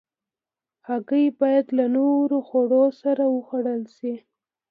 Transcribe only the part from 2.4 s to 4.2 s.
خوړو سره وخوړل شي.